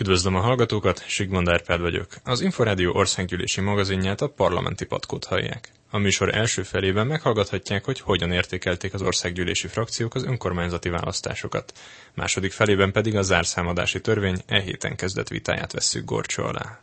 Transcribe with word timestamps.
Üdvözlöm 0.00 0.34
a 0.34 0.40
hallgatókat, 0.40 1.04
Sigmond 1.06 1.48
Árpád 1.48 1.80
vagyok. 1.80 2.06
Az 2.24 2.40
Inforádió 2.40 2.94
országgyűlési 2.94 3.60
magazinját 3.60 4.20
a 4.20 4.28
parlamenti 4.28 4.84
patkót 4.84 5.24
hallják. 5.24 5.72
A 5.90 5.98
műsor 5.98 6.34
első 6.34 6.62
felében 6.62 7.06
meghallgathatják, 7.06 7.84
hogy 7.84 8.00
hogyan 8.00 8.32
értékelték 8.32 8.94
az 8.94 9.02
országgyűlési 9.02 9.66
frakciók 9.68 10.14
az 10.14 10.24
önkormányzati 10.24 10.88
választásokat. 10.88 11.72
Második 12.14 12.52
felében 12.52 12.92
pedig 12.92 13.16
a 13.16 13.22
zárszámadási 13.22 14.00
törvény 14.00 14.42
e 14.46 14.60
héten 14.60 14.96
kezdett 14.96 15.28
vitáját 15.28 15.72
vesszük 15.72 16.04
gorcsó 16.04 16.42
alá. 16.44 16.80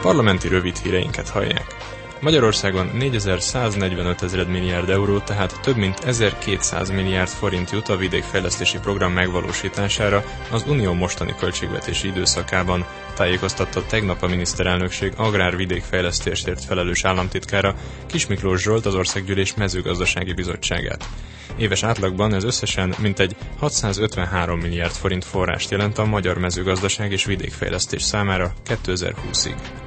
Parlamenti 0.00 0.48
rövid 0.48 0.76
híreinket 0.76 1.28
hallják. 1.28 1.66
Magyarországon 2.24 2.90
4145 2.94 4.22
ezer 4.22 4.46
milliárd 4.46 4.88
euró, 4.90 5.18
tehát 5.18 5.60
több 5.62 5.76
mint 5.76 5.98
1200 6.04 6.90
milliárd 6.90 7.28
forint 7.28 7.70
jut 7.70 7.88
a 7.88 7.96
vidékfejlesztési 7.96 8.78
program 8.78 9.12
megvalósítására 9.12 10.24
az 10.50 10.64
Unió 10.66 10.92
mostani 10.92 11.34
költségvetési 11.38 12.08
időszakában, 12.08 12.84
tájékoztatta 13.14 13.86
tegnap 13.86 14.22
a 14.22 14.26
miniszterelnökség 14.26 15.12
agrár-vidékfejlesztésért 15.16 16.64
felelős 16.64 17.04
államtitkára 17.04 17.74
Kis 18.06 18.26
Miklós 18.26 18.62
Zsolt 18.62 18.86
az 18.86 18.94
Országgyűlés 18.94 19.54
mezőgazdasági 19.54 20.32
bizottságát. 20.32 21.04
Éves 21.56 21.82
átlagban 21.82 22.34
ez 22.34 22.44
összesen 22.44 22.94
mintegy 22.98 23.36
653 23.58 24.58
milliárd 24.60 24.92
forint 24.92 25.24
forrást 25.24 25.70
jelent 25.70 25.98
a 25.98 26.04
magyar 26.04 26.38
mezőgazdaság 26.38 27.12
és 27.12 27.24
vidékfejlesztés 27.24 28.02
számára 28.02 28.52
2020-ig. 28.68 29.83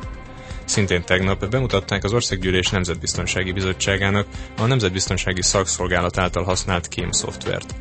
Szintén 0.78 1.04
tegnap 1.04 1.50
bemutatták 1.50 2.04
az 2.04 2.14
Országgyűlés 2.14 2.70
Nemzetbiztonsági 2.70 3.52
Bizottságának 3.52 4.28
a 4.58 4.66
Nemzetbiztonsági 4.66 5.42
Szakszolgálat 5.42 6.18
által 6.18 6.44
használt 6.44 6.88
kém 6.88 7.12
szoftvert. 7.12 7.76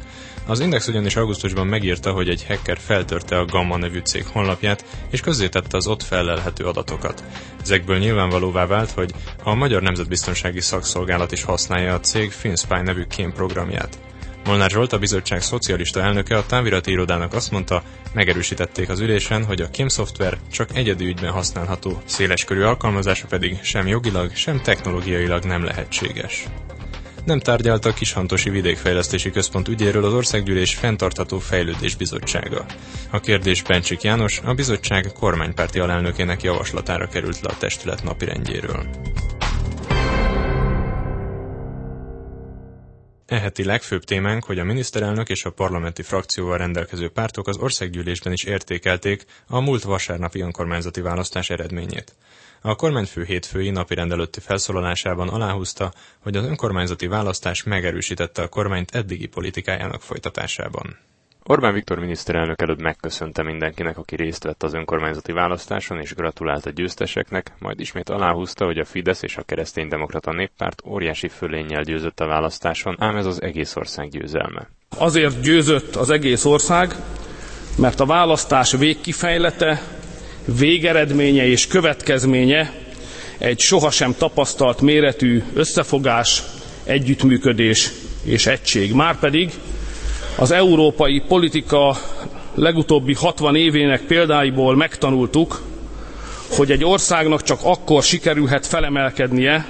Az 0.47 0.61
Index 0.61 0.89
ugyanis 0.89 1.17
augusztusban 1.17 1.67
megírta, 1.67 2.13
hogy 2.13 2.29
egy 2.29 2.45
hacker 2.47 2.79
feltörte 2.79 3.39
a 3.39 3.45
Gamma 3.45 3.77
nevű 3.77 3.99
cég 3.99 4.27
honlapját, 4.27 4.85
és 5.11 5.21
közzétette 5.21 5.77
az 5.77 5.87
ott 5.87 6.03
felelhető 6.03 6.65
adatokat. 6.65 7.25
Ezekből 7.63 7.99
nyilvánvalóvá 7.99 8.67
vált, 8.67 8.91
hogy 8.91 9.11
a 9.43 9.55
Magyar 9.55 9.83
Nemzetbiztonsági 9.83 10.61
Szakszolgálat 10.61 11.33
is 11.33 11.43
használja 11.43 11.95
a 11.95 12.01
cég 12.01 12.31
FinSpy 12.31 12.81
nevű 12.83 13.05
kém 13.05 13.33
programját. 13.33 14.06
Molnár 14.47 14.71
Zsolt, 14.71 14.93
a 14.93 14.99
bizottság 14.99 15.43
szocialista 15.43 16.03
elnöke 16.03 16.37
a 16.37 16.47
távirati 16.47 16.91
irodának 16.91 17.35
azt 17.35 17.51
mondta, 17.51 17.83
megerősítették 18.13 18.89
az 18.89 19.01
ülésen, 19.01 19.45
hogy 19.45 19.61
a 19.61 19.71
KIM 19.71 19.89
szoftver 19.89 20.39
csak 20.53 20.77
egyedi 20.77 21.07
ügyben 21.07 21.33
használható, 21.33 22.03
széleskörű 22.05 22.63
alkalmazása 22.63 23.27
pedig 23.27 23.59
sem 23.63 23.87
jogilag, 23.87 24.35
sem 24.35 24.61
technológiailag 24.63 25.45
nem 25.45 25.65
lehetséges. 25.65 26.45
Nem 27.25 27.41
tárgyalta 27.41 27.89
a 27.89 27.93
Kishantosi 27.93 28.51
Vidékfejlesztési 28.51 29.31
Központ 29.31 29.69
ügyéről 29.69 30.05
az 30.05 30.13
Országgyűlés 30.13 30.75
Fentartható 30.75 31.39
Fejlődés 31.39 31.95
Bizottsága. 31.97 32.65
A 33.11 33.21
kérdés 33.21 33.63
Bencsik 33.63 34.03
János, 34.03 34.41
a 34.45 34.55
bizottság 34.55 35.13
kormánypárti 35.19 35.79
alelnökének 35.79 36.43
javaslatára 36.43 37.09
került 37.09 37.41
le 37.41 37.49
a 37.51 37.59
testület 37.59 38.03
napirendjéről. 38.05 38.87
Eheti 43.27 43.65
legfőbb 43.65 44.05
témánk, 44.05 44.45
hogy 44.45 44.59
a 44.59 44.65
miniszterelnök 44.65 45.29
és 45.29 45.45
a 45.45 45.51
parlamenti 45.51 46.03
frakcióval 46.03 46.59
rendelkező 46.59 47.09
pártok 47.09 47.49
az 47.49 47.57
országgyűlésben 47.57 48.33
is 48.33 48.45
értékelték 48.45 49.25
a 49.47 49.61
múlt 49.61 49.83
vasárnapi 49.83 50.41
önkormányzati 50.41 51.01
választás 51.01 51.51
eredményét. 51.51 52.15
A 52.61 52.75
kormányfő 52.77 53.25
hétfői 53.25 53.71
napi 53.71 53.95
rendelőtti 53.95 54.41
felszólalásában 54.41 55.29
aláhúzta, 55.29 55.93
hogy 56.19 56.37
az 56.37 56.45
önkormányzati 56.45 57.07
választás 57.07 57.63
megerősítette 57.63 58.43
a 58.43 58.49
kormányt 58.49 58.95
eddigi 58.95 59.27
politikájának 59.27 60.03
folytatásában. 60.03 60.99
Orbán 61.49 61.73
Viktor 61.73 61.99
miniszterelnök 61.99 62.63
előtt 62.63 62.81
megköszönte 62.81 63.43
mindenkinek, 63.43 63.99
aki 63.99 64.17
részt 64.17 64.45
vett 64.45 64.63
az 64.63 64.75
önkormányzati 64.75 65.33
választáson, 65.33 66.01
és 66.01 66.15
gratulált 66.15 66.67
a 66.67 66.71
győzteseknek, 66.71 67.53
majd 67.59 67.81
ismét 67.81 68.09
aláhúzta, 68.09 68.65
hogy 68.65 68.79
a 68.79 68.85
Fidesz 68.85 69.23
és 69.23 69.37
a 69.37 69.43
kereszténydemokrata 69.43 70.33
néppárt 70.33 70.83
óriási 70.87 71.29
fölénnyel 71.29 71.83
győzött 71.83 72.21
a 72.21 72.27
választáson, 72.27 72.97
ám 72.99 73.17
ez 73.17 73.27
az 73.27 73.43
egész 73.43 73.77
ország 73.77 74.09
győzelme. 74.09 74.69
Azért 74.99 75.41
győzött 75.41 75.97
az 75.97 76.11
egész 76.11 76.45
ország, 76.45 76.95
mert 77.79 78.01
a 78.01 78.07
választás 78.07 78.73
végkifejlete, 78.73 79.83
végeredménye 80.59 81.47
és 81.47 81.67
következménye 81.67 82.73
egy 83.39 83.59
sohasem 83.61 84.15
tapasztalt 84.19 84.81
méretű 84.81 85.43
összefogás, 85.55 86.43
együttműködés 86.85 87.91
és 88.25 88.47
egység. 88.47 88.93
Márpedig 88.95 89.51
az 90.39 90.51
európai 90.51 91.21
politika 91.29 91.95
legutóbbi 92.55 93.15
60 93.15 93.57
évének 93.57 94.01
példáiból 94.01 94.77
megtanultuk, 94.77 95.63
hogy 96.57 96.71
egy 96.71 96.85
országnak 96.85 97.43
csak 97.43 97.59
akkor 97.63 98.03
sikerülhet 98.03 98.67
felemelkednie, 98.67 99.67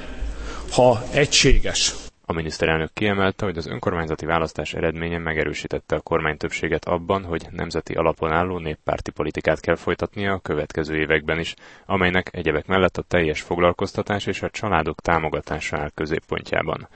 ha 0.72 1.03
egységes. 1.12 1.94
A 2.28 2.32
miniszterelnök 2.32 2.91
kiemelte, 2.93 3.44
hogy 3.44 3.56
az 3.56 3.66
önkormányzati 3.66 4.27
választás 4.27 4.75
eredménye 4.75 5.19
megerősítette 5.19 5.97
a 5.97 6.00
kormány 6.00 6.37
többséget 6.37 6.84
abban, 6.84 7.25
hogy 7.25 7.47
nemzeti 7.50 7.93
alapon 7.94 8.33
álló 8.33 8.59
néppárti 8.59 9.10
politikát 9.10 9.60
kell 9.60 9.77
folytatnia 9.77 10.33
a 10.33 10.38
következő 10.38 10.97
években 10.97 11.38
is, 11.38 11.54
amelynek 11.87 12.28
egyebek 12.33 12.66
mellett 12.66 12.97
a 12.97 13.03
teljes 13.09 13.41
foglalkoztatás 13.41 14.27
és 14.27 14.43
a 14.43 14.50
családok 14.50 15.00
támogatása 15.00 15.77
áll 15.77 15.91
középpontjában. 15.94 16.88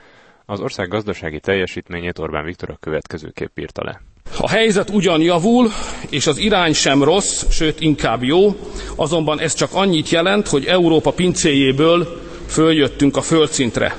Az 0.51 0.59
ország 0.59 0.87
gazdasági 0.87 1.39
teljesítményét 1.39 2.19
Orbán 2.19 2.43
Viktor 2.45 2.69
a 2.69 2.77
következőképp 2.79 3.57
írta 3.57 3.83
le. 3.83 4.01
A 4.39 4.49
helyzet 4.49 4.89
ugyan 4.89 5.21
javul, 5.21 5.69
és 6.09 6.27
az 6.27 6.37
irány 6.37 6.73
sem 6.73 7.03
rossz, 7.03 7.43
sőt 7.49 7.79
inkább 7.81 8.23
jó, 8.23 8.55
azonban 8.95 9.39
ez 9.39 9.53
csak 9.53 9.69
annyit 9.73 10.09
jelent, 10.09 10.47
hogy 10.47 10.65
Európa 10.65 11.11
pincéjéből 11.11 12.21
följöttünk 12.47 13.17
a 13.17 13.21
földszintre. 13.21 13.95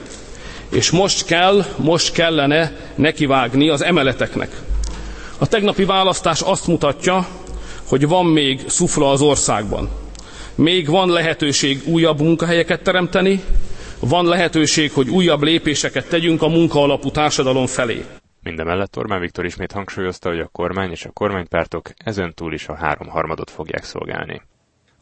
És 0.70 0.91
most 0.91 1.24
kell, 1.26 1.64
most 1.76 2.12
kellene 2.12 2.72
nekivágni 2.94 3.68
az 3.68 3.82
emeleteknek. 3.82 4.60
A 5.38 5.46
tegnapi 5.46 5.84
választás 5.84 6.41
azt 6.41 6.66
mutatja, 6.66 7.26
hogy 7.84 8.06
van 8.08 8.26
még 8.26 8.60
szufla 8.68 9.10
az 9.10 9.20
országban. 9.20 9.88
Még 10.54 10.86
van 10.88 11.08
lehetőség 11.10 11.82
újabb 11.84 12.20
munkahelyeket 12.20 12.82
teremteni, 12.82 13.42
van 14.08 14.26
lehetőség, 14.26 14.92
hogy 14.92 15.08
újabb 15.08 15.42
lépéseket 15.42 16.08
tegyünk 16.08 16.42
a 16.42 16.48
munkaalapú 16.48 17.10
társadalom 17.10 17.66
felé. 17.66 18.04
Mindemellett 18.42 18.96
Orbán 18.96 19.20
Viktor 19.20 19.44
ismét 19.44 19.72
hangsúlyozta, 19.72 20.28
hogy 20.28 20.40
a 20.40 20.46
kormány 20.52 20.90
és 20.90 21.04
a 21.04 21.10
kormánypártok 21.10 21.90
ezen 22.04 22.34
túl 22.34 22.52
is 22.52 22.68
a 22.68 22.74
háromharmadot 22.74 23.50
fogják 23.50 23.84
szolgálni. 23.84 24.42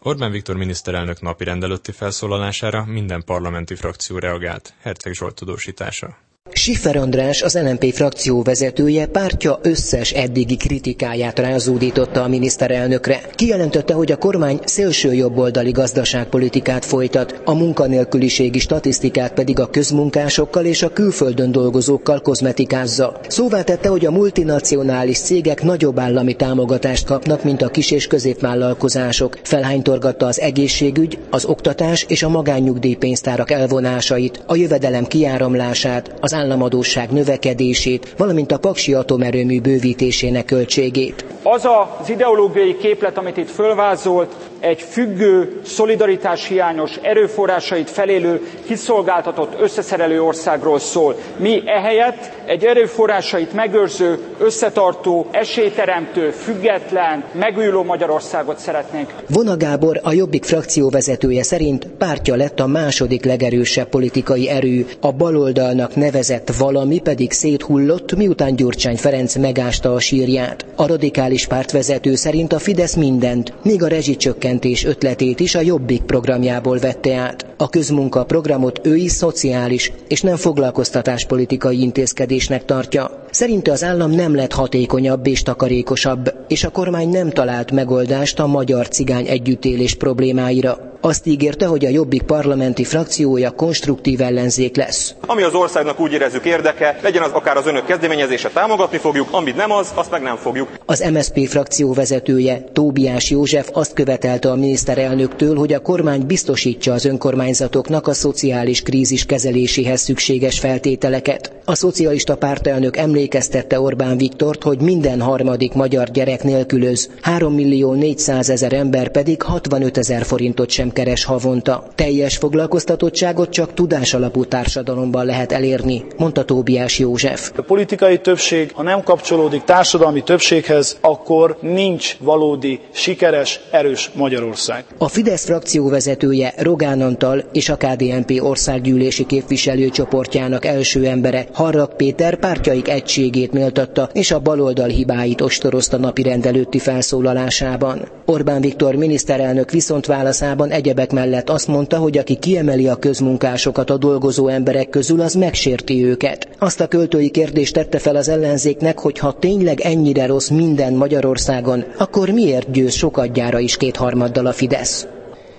Orbán 0.02 0.30
Viktor 0.30 0.56
miniszterelnök 0.56 1.20
napi 1.20 1.44
rendelőtti 1.44 1.92
felszólalására 1.92 2.84
minden 2.84 3.24
parlamenti 3.24 3.74
frakció 3.74 4.18
reagált, 4.18 4.74
Herceg 4.80 5.12
Zsolt 5.12 5.34
tudósítása. 5.34 6.16
Siffer 6.60 6.96
András, 6.96 7.42
az 7.42 7.58
LNP 7.62 7.92
frakció 7.94 8.42
vezetője 8.42 9.06
pártja 9.06 9.58
összes 9.62 10.12
eddigi 10.12 10.56
kritikáját 10.56 11.38
rázódította 11.38 12.22
a 12.22 12.28
miniszterelnökre. 12.28 13.20
Kijelentette, 13.34 13.94
hogy 13.94 14.12
a 14.12 14.16
kormány 14.16 14.60
szélső 14.64 15.12
jobboldali 15.14 15.70
gazdaságpolitikát 15.70 16.84
folytat, 16.84 17.40
a 17.44 17.54
munkanélküliségi 17.54 18.58
statisztikát 18.58 19.32
pedig 19.32 19.60
a 19.60 19.70
közmunkásokkal 19.70 20.64
és 20.64 20.82
a 20.82 20.92
külföldön 20.92 21.52
dolgozókkal 21.52 22.20
kozmetikázza. 22.20 23.20
Szóvá 23.28 23.62
tette, 23.62 23.88
hogy 23.88 24.06
a 24.06 24.10
multinacionális 24.10 25.18
cégek 25.18 25.62
nagyobb 25.62 25.98
állami 25.98 26.34
támogatást 26.34 27.06
kapnak, 27.06 27.44
mint 27.44 27.62
a 27.62 27.68
kis- 27.68 27.90
és 27.90 28.06
középvállalkozások. 28.06 29.38
Felhánytorgatta 29.42 30.26
az 30.26 30.40
egészségügy, 30.40 31.18
az 31.30 31.44
oktatás 31.44 32.04
és 32.08 32.22
a 32.22 32.28
magánnyugdíjpénztárak 32.28 33.50
elvonásait, 33.50 34.42
a 34.46 34.56
jövedelem 34.56 35.04
kiáramlását, 35.04 36.14
az 36.20 36.32
államadóság 36.50 37.10
növekedését, 37.10 38.14
valamint 38.16 38.52
a 38.52 38.58
Paksi 38.58 38.94
atomerőmű 38.94 39.60
bővítésének 39.60 40.44
költségét. 40.44 41.24
Az 41.42 41.64
az 42.00 42.08
ideológiai 42.10 42.76
képlet, 42.76 43.18
amit 43.18 43.36
itt 43.36 43.50
fölvázolt, 43.50 44.34
egy 44.60 44.82
függő, 44.82 45.60
szolidaritás 45.64 46.46
hiányos, 46.46 46.96
erőforrásait 47.02 47.90
felélő, 47.90 48.40
kiszolgáltatott, 48.66 49.60
összeszerelő 49.60 50.22
országról 50.22 50.78
szól. 50.78 51.16
Mi 51.36 51.62
ehelyett 51.66 52.30
egy 52.46 52.64
erőforrásait 52.64 53.52
megőrző, 53.52 54.18
összetartó, 54.38 55.26
esélyteremtő, 55.30 56.30
független, 56.30 57.24
megújuló 57.32 57.82
Magyarországot 57.82 58.58
szeretnénk. 58.58 59.12
Vona 59.28 59.56
Gábor, 59.56 60.00
a 60.02 60.12
Jobbik 60.12 60.44
frakció 60.44 60.88
vezetője 60.90 61.42
szerint 61.42 61.86
pártja 61.86 62.34
lett 62.34 62.60
a 62.60 62.66
második 62.66 63.24
legerősebb 63.24 63.88
politikai 63.88 64.48
erő, 64.48 64.86
a 65.00 65.12
baloldalnak 65.12 65.96
nevezett 65.96 66.52
valami 66.58 66.98
pedig 66.98 67.32
széthullott, 67.32 68.16
miután 68.16 68.56
Gyurcsány 68.56 68.96
Ferenc 68.96 69.36
megásta 69.36 69.94
a 69.94 70.00
sírját. 70.00 70.64
A 70.76 70.86
radikális 70.86 71.46
pártvezető 71.46 72.14
szerint 72.14 72.52
a 72.52 72.58
Fidesz 72.58 72.94
mindent, 72.94 73.52
míg 73.62 73.82
a 73.82 73.88
rezsicsökkentés 73.88 74.49
ötletét 74.84 75.40
is 75.40 75.54
a 75.54 75.60
Jobbik 75.60 76.02
programjából 76.02 76.78
vette 76.78 77.14
át. 77.14 77.46
A 77.56 77.68
közmunka 77.68 78.24
programot 78.24 78.80
ő 78.82 78.96
is 78.96 79.12
szociális 79.12 79.92
és 80.08 80.20
nem 80.20 80.36
foglalkoztatáspolitikai 80.36 81.80
intézkedésnek 81.80 82.64
tartja. 82.64 83.24
Szerinte 83.30 83.72
az 83.72 83.84
állam 83.84 84.10
nem 84.10 84.34
lett 84.34 84.52
hatékonyabb 84.52 85.26
és 85.26 85.42
takarékosabb, 85.42 86.34
és 86.48 86.64
a 86.64 86.70
kormány 86.70 87.08
nem 87.08 87.30
talált 87.30 87.70
megoldást 87.70 88.38
a 88.40 88.46
magyar 88.46 88.88
cigány 88.88 89.26
együttélés 89.26 89.94
problémáira. 89.94 90.90
Azt 91.02 91.26
ígérte, 91.26 91.66
hogy 91.66 91.84
a 91.84 91.88
Jobbik 91.88 92.22
parlamenti 92.22 92.84
frakciója 92.84 93.50
konstruktív 93.50 94.20
ellenzék 94.20 94.76
lesz. 94.76 95.14
Ami 95.26 95.42
az 95.42 95.54
országnak 95.54 96.00
úgy 96.00 96.12
érezzük 96.12 96.44
érdeke, 96.44 96.98
legyen 97.02 97.22
az 97.22 97.30
akár 97.32 97.56
az 97.56 97.66
önök 97.66 97.84
kezdeményezése, 97.86 98.48
támogatni 98.48 98.98
fogjuk, 98.98 99.28
amit 99.30 99.56
nem 99.56 99.70
az, 99.70 99.88
azt 99.94 100.10
meg 100.10 100.22
nem 100.22 100.36
fogjuk. 100.36 100.68
Az 100.86 101.04
MSZP 101.12 101.46
frakció 101.48 101.92
vezetője, 101.92 102.64
Tóbiás 102.72 103.30
József 103.30 103.68
azt 103.72 103.92
követelte 103.92 104.50
a 104.50 104.54
miniszterelnöktől, 104.56 105.56
hogy 105.56 105.72
a 105.72 105.78
kormány 105.80 106.26
biztosítsa 106.26 106.92
az 106.92 107.04
önkormányzatoknak 107.04 108.06
a 108.06 108.14
szociális 108.14 108.82
krízis 108.82 109.24
kezeléséhez 109.24 110.00
szükséges 110.00 110.58
feltételeket. 110.58 111.52
A 111.64 111.74
szocialista 111.74 112.36
pártelnök 112.36 112.96
emlékeztette 113.20 113.80
Orbán 113.80 114.16
Viktort, 114.16 114.62
hogy 114.62 114.80
minden 114.80 115.20
harmadik 115.20 115.72
magyar 115.72 116.10
gyerek 116.10 116.42
nélkülöz, 116.42 117.10
3 117.20 117.54
millió 117.54 117.92
400 117.92 118.50
ezer 118.50 118.72
ember 118.72 119.10
pedig 119.10 119.42
65 119.42 119.98
ezer 119.98 120.22
forintot 120.24 120.70
sem 120.70 120.92
keres 120.92 121.24
havonta. 121.24 121.86
Teljes 121.94 122.36
foglalkoztatottságot 122.36 123.50
csak 123.50 123.74
tudásalapú 123.74 124.44
társadalomban 124.44 125.24
lehet 125.24 125.52
elérni, 125.52 126.04
mondta 126.16 126.44
Tóbiás 126.44 126.98
József. 126.98 127.50
A 127.56 127.62
politikai 127.62 128.18
többség, 128.18 128.70
ha 128.74 128.82
nem 128.82 129.02
kapcsolódik 129.02 129.64
társadalmi 129.64 130.22
többséghez, 130.22 130.96
akkor 131.00 131.56
nincs 131.60 132.16
valódi, 132.20 132.80
sikeres, 132.90 133.60
erős 133.70 134.10
Magyarország. 134.14 134.84
A 134.98 135.08
Fidesz 135.08 135.44
frakció 135.44 135.88
vezetője 135.88 136.54
Rogán 136.56 137.00
Antal 137.00 137.44
és 137.52 137.68
a 137.68 137.76
KDNP 137.76 138.40
országgyűlési 138.42 139.26
képviselőcsoportjának 139.26 140.64
első 140.64 141.06
embere 141.06 141.46
Harrak 141.52 141.96
Péter 141.96 142.38
pártjaik 142.38 142.88
egységét 143.10 143.52
méltatta, 143.52 144.08
és 144.12 144.30
a 144.30 144.38
baloldal 144.38 144.88
hibáit 144.88 145.40
ostorozta 145.40 145.96
napi 145.96 146.22
rendelőtti 146.22 146.78
felszólalásában. 146.78 148.08
Orbán 148.26 148.60
Viktor 148.60 148.94
miniszterelnök 148.94 149.70
viszont 149.70 150.06
válaszában 150.06 150.70
egyebek 150.70 151.12
mellett 151.12 151.50
azt 151.50 151.66
mondta, 151.66 151.96
hogy 151.96 152.18
aki 152.18 152.36
kiemeli 152.36 152.88
a 152.88 152.96
közmunkásokat 152.96 153.90
a 153.90 153.96
dolgozó 153.96 154.48
emberek 154.48 154.88
közül, 154.88 155.20
az 155.20 155.34
megsérti 155.34 156.04
őket. 156.04 156.48
Azt 156.58 156.80
a 156.80 156.86
költői 156.86 157.30
kérdést 157.30 157.74
tette 157.74 157.98
fel 157.98 158.16
az 158.16 158.28
ellenzéknek, 158.28 158.98
hogy 158.98 159.18
ha 159.18 159.36
tényleg 159.38 159.80
ennyire 159.80 160.26
rossz 160.26 160.48
minden 160.48 160.92
Magyarországon, 160.94 161.84
akkor 161.98 162.28
miért 162.28 162.70
győz 162.70 162.94
sokadjára 162.94 163.58
is 163.58 163.76
kétharmaddal 163.76 164.46
a 164.46 164.52
Fidesz? 164.52 165.06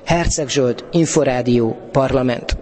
Herceg 0.05 0.49
Zsolt, 0.49 0.83
Inforádió, 0.91 1.77
Parlament. 1.91 2.60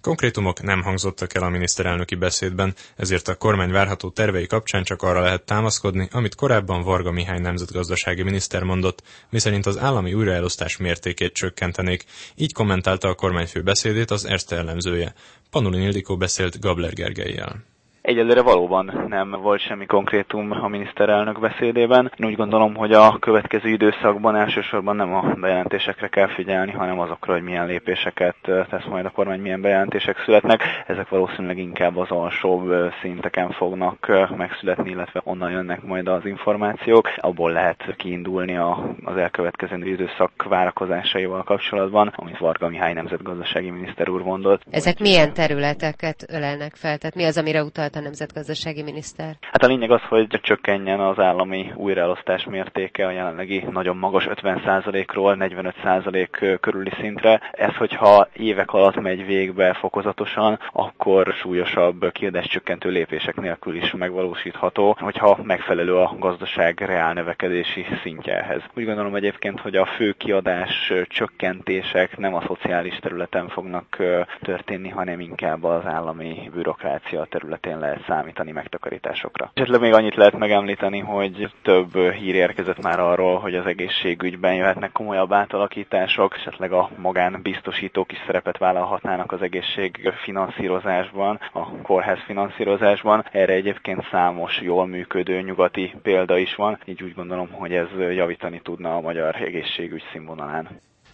Konkrétumok 0.00 0.62
nem 0.62 0.82
hangzottak 0.82 1.34
el 1.34 1.42
a 1.42 1.48
miniszterelnöki 1.48 2.14
beszédben, 2.14 2.74
ezért 2.96 3.28
a 3.28 3.34
kormány 3.34 3.70
várható 3.70 4.10
tervei 4.10 4.46
kapcsán 4.46 4.82
csak 4.82 5.02
arra 5.02 5.20
lehet 5.20 5.42
támaszkodni, 5.42 6.08
amit 6.12 6.34
korábban 6.34 6.82
Varga 6.82 7.10
Mihály 7.10 7.38
nemzetgazdasági 7.38 8.22
miniszter 8.22 8.62
mondott, 8.62 9.02
miszerint 9.30 9.66
az 9.66 9.78
állami 9.78 10.14
újraelosztás 10.14 10.76
mértékét 10.76 11.32
csökkentenék. 11.32 12.04
Így 12.34 12.52
kommentálta 12.52 13.08
a 13.08 13.14
kormányfő 13.14 13.62
beszédét 13.62 14.10
az 14.10 14.24
Erste 14.24 14.56
elemzője. 14.56 15.14
Panulin 15.50 15.82
Ildikó 15.82 16.16
beszélt 16.16 16.60
Gabler 16.60 16.92
Gergelyel. 16.92 17.64
Egyelőre 18.02 18.42
valóban 18.42 19.04
nem 19.08 19.30
volt 19.30 19.60
semmi 19.60 19.86
konkrétum 19.86 20.50
a 20.50 20.68
miniszterelnök 20.68 21.40
beszédében. 21.40 22.12
Én 22.16 22.26
úgy 22.26 22.36
gondolom, 22.36 22.74
hogy 22.74 22.92
a 22.92 23.18
következő 23.18 23.68
időszakban 23.68 24.36
elsősorban 24.36 24.96
nem 24.96 25.14
a 25.14 25.34
bejelentésekre 25.40 26.08
kell 26.08 26.26
figyelni, 26.28 26.72
hanem 26.72 26.98
azokra, 27.00 27.32
hogy 27.32 27.42
milyen 27.42 27.66
lépéseket 27.66 28.34
tesz 28.42 28.84
majd 28.88 29.04
a 29.04 29.10
kormány, 29.10 29.40
milyen 29.40 29.60
bejelentések 29.60 30.22
születnek. 30.24 30.62
Ezek 30.86 31.08
valószínűleg 31.08 31.58
inkább 31.58 31.96
az 31.96 32.10
alsóbb 32.10 32.92
szinteken 33.02 33.50
fognak 33.50 34.12
megszületni, 34.36 34.90
illetve 34.90 35.20
onnan 35.24 35.50
jönnek 35.50 35.82
majd 35.82 36.08
az 36.08 36.24
információk. 36.26 37.08
Abból 37.16 37.52
lehet 37.52 37.94
kiindulni 37.96 38.56
az 39.04 39.16
elkövetkező 39.16 39.86
időszak 39.86 40.42
várakozásaival 40.48 41.42
kapcsolatban, 41.42 42.12
amit 42.16 42.38
Varga 42.38 42.68
Mihály 42.68 42.92
nemzetgazdasági 42.92 43.70
miniszter 43.70 44.08
úr 44.08 44.22
mondott. 44.22 44.62
Ezek 44.70 44.98
milyen 44.98 45.32
területeket 45.32 46.24
ölelnek 46.28 46.74
fel? 46.74 46.98
Tehát 46.98 47.16
mi 47.16 47.24
az, 47.24 47.38
amire 47.38 47.62
utalt 47.90 47.96
a 47.96 48.08
nemzetgazdasági 48.08 48.82
miniszter? 48.82 49.36
Hát 49.40 49.62
a 49.62 49.66
lényeg 49.66 49.90
az, 49.90 50.02
hogy 50.08 50.26
csökkenjen 50.42 51.00
az 51.00 51.18
állami 51.18 51.72
újraelosztás 51.74 52.44
mértéke 52.44 53.06
a 53.06 53.10
jelenlegi 53.10 53.64
nagyon 53.70 53.96
magas 53.96 54.28
50%-ról 54.30 55.36
45% 55.38 56.58
körüli 56.60 56.90
szintre. 57.00 57.40
Ez, 57.52 57.74
hogyha 57.74 58.28
évek 58.32 58.72
alatt 58.72 59.00
megy 59.00 59.26
végbe 59.26 59.72
fokozatosan, 59.72 60.58
akkor 60.72 61.34
súlyosabb 61.40 62.12
kiadáscsökkentő 62.12 62.88
lépések 62.88 63.40
nélkül 63.40 63.76
is 63.76 63.92
megvalósítható, 63.92 64.96
hogyha 65.00 65.38
megfelelő 65.42 65.96
a 65.96 66.14
gazdaság 66.18 66.80
reál 66.80 67.12
növekedési 67.12 67.86
szintje 68.02 68.38
ehhez. 68.42 68.62
Úgy 68.74 68.84
gondolom 68.84 69.14
egyébként, 69.14 69.60
hogy 69.60 69.76
a 69.76 69.86
fő 69.86 70.12
kiadás 70.12 70.92
csökkentések 71.08 72.16
nem 72.18 72.34
a 72.34 72.42
szociális 72.46 72.98
területen 73.00 73.48
fognak 73.48 73.96
történni, 74.40 74.88
hanem 74.88 75.20
inkább 75.20 75.64
az 75.64 75.86
állami 75.86 76.50
bürokrácia 76.54 77.24
területén 77.30 77.79
lehet 77.80 78.04
számítani 78.06 78.52
megtakarításokra. 78.52 79.50
Esetleg 79.54 79.80
még 79.80 79.92
annyit 79.92 80.14
lehet 80.14 80.38
megemlíteni, 80.38 80.98
hogy 80.98 81.52
több 81.62 81.96
hír 81.96 82.34
érkezett 82.34 82.82
már 82.82 83.00
arról, 83.00 83.38
hogy 83.38 83.54
az 83.54 83.66
egészségügyben 83.66 84.54
jöhetnek 84.54 84.92
komolyabb 84.92 85.32
átalakítások, 85.32 86.36
esetleg 86.36 86.72
a 86.72 86.90
magánbiztosítók 86.96 88.12
is 88.12 88.18
szerepet 88.26 88.58
vállalhatnának 88.58 89.32
az 89.32 89.42
egészség 89.42 90.12
finanszírozásban, 90.24 91.40
a 91.52 91.70
kórház 91.82 92.18
finanszírozásban. 92.26 93.24
Erre 93.32 93.52
egyébként 93.52 94.08
számos 94.10 94.60
jól 94.60 94.86
működő 94.86 95.40
nyugati 95.40 95.94
példa 96.02 96.38
is 96.38 96.54
van, 96.54 96.78
így 96.84 97.02
úgy 97.02 97.14
gondolom, 97.14 97.50
hogy 97.50 97.72
ez 97.72 97.88
javítani 97.98 98.60
tudna 98.62 98.96
a 98.96 99.00
magyar 99.00 99.34
egészségügy 99.42 100.02
színvonalán. 100.12 100.68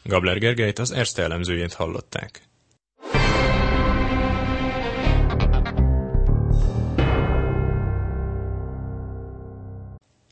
Gabler 0.05 0.39
Gergelyt 0.39 0.79
az 0.79 0.93
Erste 0.93 1.23
elemzőjét 1.23 1.73
hallották. 1.73 2.41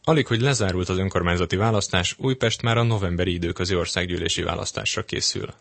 Alig, 0.07 0.27
hogy 0.27 0.41
lezárult 0.41 0.89
az 0.89 0.99
önkormányzati 0.99 1.57
választás, 1.57 2.15
Újpest 2.19 2.63
már 2.63 2.77
a 2.77 2.83
novemberi 2.83 3.33
időközi 3.33 3.75
országgyűlési 3.75 4.43
választásra 4.43 5.05
készül. 5.05 5.55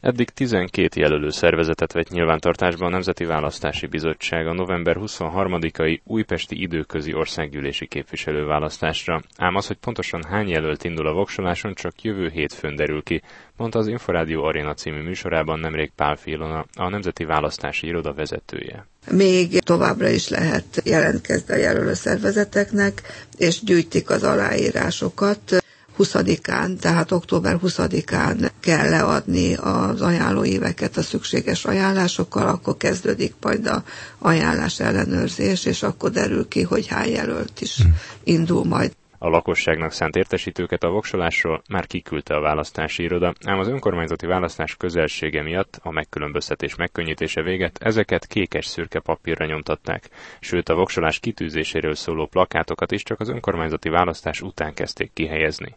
Eddig 0.00 0.28
12 0.28 1.00
jelölő 1.00 1.30
szervezetet 1.30 1.92
vett 1.92 2.08
nyilvántartásba 2.08 2.86
a 2.86 2.88
Nemzeti 2.88 3.24
Választási 3.24 3.86
Bizottság 3.86 4.46
a 4.46 4.52
november 4.52 4.96
23-ai 5.00 6.00
újpesti 6.04 6.60
időközi 6.60 7.14
országgyűlési 7.14 7.86
képviselőválasztásra. 7.86 9.22
Ám 9.36 9.54
az, 9.54 9.66
hogy 9.66 9.76
pontosan 9.76 10.24
hány 10.24 10.48
jelölt 10.48 10.84
indul 10.84 11.06
a 11.06 11.12
voksoláson, 11.12 11.74
csak 11.74 12.02
jövő 12.02 12.28
hétfőn 12.28 12.76
derül 12.76 13.02
ki, 13.02 13.22
mondta 13.56 13.78
az 13.78 13.86
Inforádió 13.86 14.42
Arena 14.44 14.74
című 14.74 15.02
műsorában 15.02 15.58
nemrég 15.58 15.90
Pál 15.96 16.16
Filona, 16.16 16.64
a 16.74 16.88
Nemzeti 16.88 17.24
Választási 17.24 17.86
Iroda 17.86 18.12
vezetője. 18.12 18.86
Még 19.10 19.58
továbbra 19.58 20.08
is 20.08 20.28
lehet 20.28 20.82
jelentkezni 20.84 21.54
a 21.54 21.56
jelölő 21.56 21.94
szervezeteknek, 21.94 23.02
és 23.38 23.60
gyűjtik 23.64 24.10
az 24.10 24.22
aláírásokat 24.22 25.62
20-án, 26.00 26.76
tehát 26.78 27.12
október 27.12 27.58
20-án 27.62 28.50
kell 28.60 28.88
leadni 28.88 29.54
az 29.54 30.00
ajánlóíveket 30.00 30.96
a 30.96 31.02
szükséges 31.02 31.64
ajánlásokkal, 31.64 32.48
akkor 32.48 32.76
kezdődik 32.76 33.34
majd 33.40 33.66
a 33.66 33.82
ajánlás 34.18 34.80
ellenőrzés, 34.80 35.64
és 35.64 35.82
akkor 35.82 36.10
derül 36.10 36.48
ki, 36.48 36.62
hogy 36.62 36.86
hány 36.86 37.10
jelölt 37.10 37.60
is 37.60 37.76
hm. 37.76 37.88
indul 38.24 38.64
majd. 38.64 38.92
A 39.22 39.28
lakosságnak 39.28 39.92
szánt 39.92 40.16
értesítőket 40.16 40.82
a 40.82 40.90
voksolásról 40.90 41.62
már 41.68 41.86
kiküldte 41.86 42.34
a 42.34 42.40
választási 42.40 43.02
iroda, 43.02 43.34
ám 43.44 43.58
az 43.58 43.68
önkormányzati 43.68 44.26
választás 44.26 44.76
közelsége 44.76 45.42
miatt 45.42 45.78
a 45.82 45.90
megkülönböztetés 45.90 46.74
megkönnyítése 46.74 47.42
véget 47.42 47.78
ezeket 47.82 48.26
kékes-szürke 48.26 49.00
papírra 49.00 49.46
nyomtatták, 49.46 50.08
sőt 50.40 50.68
a 50.68 50.74
voksolás 50.74 51.18
kitűzéséről 51.18 51.94
szóló 51.94 52.26
plakátokat 52.26 52.92
is 52.92 53.02
csak 53.02 53.20
az 53.20 53.28
önkormányzati 53.28 53.88
választás 53.88 54.40
után 54.40 54.74
kezdték 54.74 55.10
kihelyezni. 55.14 55.76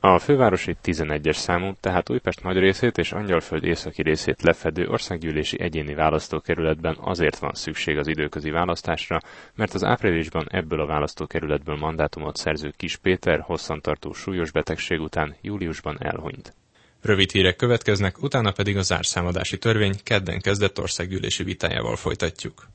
A 0.00 0.18
fővárosi 0.18 0.76
11-es 0.84 1.36
számú, 1.36 1.72
tehát 1.80 2.10
Újpest 2.10 2.42
nagy 2.42 2.56
részét 2.56 2.98
és 2.98 3.12
Angyalföld 3.12 3.64
északi 3.64 4.02
részét 4.02 4.42
lefedő 4.42 4.88
országgyűlési 4.88 5.60
egyéni 5.60 5.94
választókerületben 5.94 6.96
azért 7.00 7.38
van 7.38 7.54
szükség 7.54 7.98
az 7.98 8.06
időközi 8.06 8.50
választásra, 8.50 9.20
mert 9.54 9.74
az 9.74 9.84
áprilisban 9.84 10.46
ebből 10.50 10.80
a 10.80 10.86
választókerületből 10.86 11.76
mandátumot 11.76 12.36
szerző 12.36 12.72
Kis 12.76 12.96
Péter 12.96 13.40
hosszantartó 13.40 14.12
súlyos 14.12 14.50
betegség 14.50 15.00
után 15.00 15.36
júliusban 15.40 15.96
elhunyt. 16.00 16.54
Rövid 17.02 17.30
hírek 17.30 17.56
következnek, 17.56 18.22
utána 18.22 18.52
pedig 18.52 18.76
a 18.76 18.82
zárszámadási 18.82 19.58
törvény 19.58 19.94
kedden 20.04 20.40
kezdett 20.40 20.80
országgyűlési 20.80 21.42
vitájával 21.44 21.96
folytatjuk. 21.96 22.68